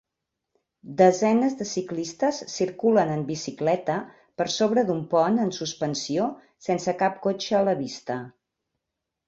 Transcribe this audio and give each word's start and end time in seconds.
Desenes 1.01 1.55
de 1.59 1.67
ciclistes 1.71 2.39
circulen 2.53 3.11
en 3.17 3.21
bicicleta 3.27 3.99
per 4.41 4.49
sobre 4.55 4.87
d'un 4.89 5.05
pont 5.13 5.39
en 5.47 5.55
suspensió 5.61 6.33
sense 6.71 6.99
cap 7.05 7.23
cotxe 7.29 7.59
a 7.63 7.65
la 7.71 7.81
vista 7.87 8.21